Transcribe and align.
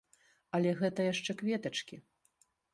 Але 0.59 0.71
гэта 0.79 1.07
яшчэ 1.13 1.37
кветачкі. 1.43 2.03